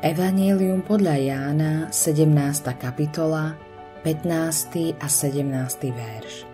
[0.00, 2.32] Evangelium podľa Jána, 17.
[2.80, 3.52] kapitola,
[4.00, 4.96] 15.
[4.96, 5.44] a 17.
[5.92, 6.48] verš.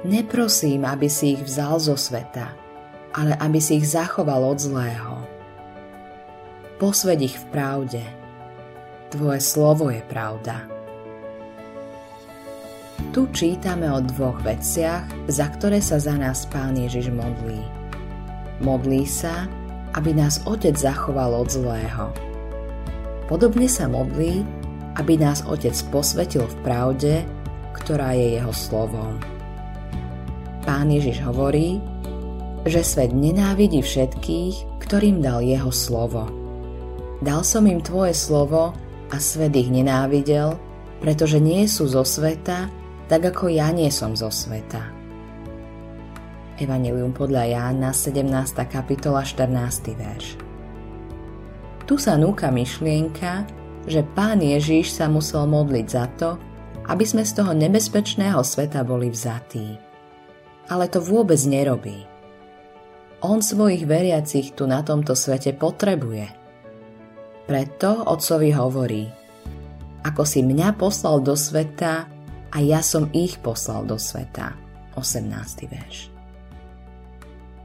[0.00, 2.56] Neprosím, aby si ich vzal zo sveta,
[3.12, 5.20] ale aby si ich zachoval od zlého.
[6.80, 8.00] Posved ich v pravde.
[9.12, 10.64] Tvoje slovo je pravda.
[13.12, 17.60] Tu čítame o dvoch veciach, za ktoré sa za nás Pán Ježiš modlí.
[18.64, 19.44] Modlí sa,
[19.94, 22.12] aby nás Otec zachoval od zlého.
[23.28, 24.44] Podobne sa modlí,
[25.00, 27.14] aby nás Otec posvetil v pravde,
[27.72, 29.16] ktorá je jeho slovom.
[30.62, 31.80] Pán Ježiš hovorí,
[32.68, 36.30] že svet nenávidí všetkých, ktorým dal jeho slovo.
[37.22, 38.76] Dal som im tvoje slovo
[39.10, 40.54] a svet ich nenávidel,
[41.02, 42.70] pretože nie sú zo sveta,
[43.10, 45.01] tak ako ja nie som zo sveta.
[46.60, 48.28] Evangelium podľa Jána, 17.
[48.68, 49.96] kapitola, 14.
[49.96, 50.36] verš.
[51.88, 53.48] Tu sa núka myšlienka,
[53.88, 56.36] že Pán Ježíš sa musel modliť za to,
[56.92, 59.80] aby sme z toho nebezpečného sveta boli vzatí.
[60.68, 62.04] Ale to vôbec nerobí.
[63.22, 66.26] On svojich veriacich tu na tomto svete potrebuje.
[67.48, 69.04] Preto otcovi hovorí,
[70.02, 72.10] ako si mňa poslal do sveta,
[72.52, 74.52] a ja som ich poslal do sveta.
[74.92, 75.72] 18.
[75.72, 76.11] verš.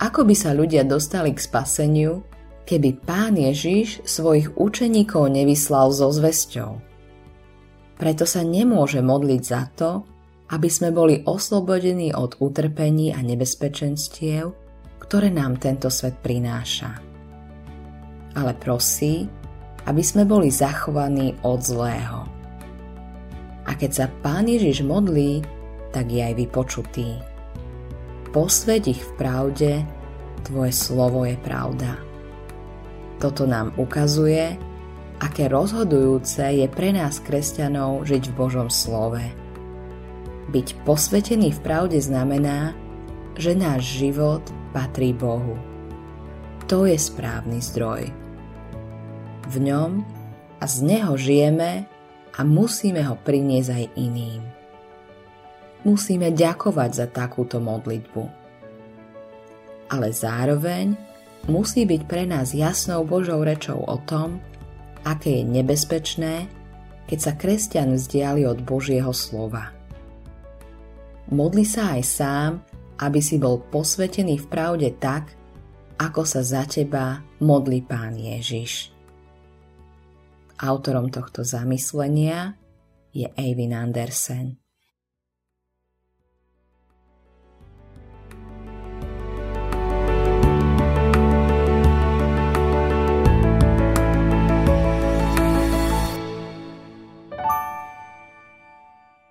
[0.00, 2.24] Ako by sa ľudia dostali k spaseniu,
[2.64, 6.70] keby pán Ježiš svojich učeníkov nevyslal so zväzťou?
[8.00, 9.90] Preto sa nemôže modliť za to,
[10.50, 14.56] aby sme boli oslobodení od utrpení a nebezpečenstiev,
[15.04, 16.96] ktoré nám tento svet prináša.
[18.34, 19.28] Ale prosí,
[19.84, 22.40] aby sme boli zachovaní od zlého
[23.70, 25.46] a keď sa Pán Ježiš modlí,
[25.94, 27.22] tak je aj vypočutý.
[28.30, 29.72] Posveď ich v pravde,
[30.40, 32.00] Tvoje slovo je pravda.
[33.20, 34.56] Toto nám ukazuje,
[35.20, 39.20] aké rozhodujúce je pre nás kresťanov žiť v Božom slove.
[40.50, 42.72] Byť posvetený v pravde znamená,
[43.36, 44.42] že náš život
[44.72, 45.60] patrí Bohu.
[46.66, 48.08] To je správny zdroj.
[49.50, 50.02] V ňom
[50.58, 51.84] a z neho žijeme
[52.34, 54.59] a musíme ho priniesť aj iným.
[55.80, 58.22] Musíme ďakovať za takúto modlitbu.
[59.90, 60.92] Ale zároveň
[61.48, 64.38] musí byť pre nás jasnou Božou rečou o tom,
[65.08, 66.46] aké je nebezpečné,
[67.08, 69.72] keď sa kresťan vzdiali od Božieho slova.
[71.32, 72.50] Modli sa aj sám,
[73.00, 75.32] aby si bol posvetený v pravde tak,
[75.96, 78.92] ako sa za teba modlí Pán Ježiš.
[80.60, 82.52] Autorom tohto zamyslenia
[83.16, 84.59] je Eivin Andersen.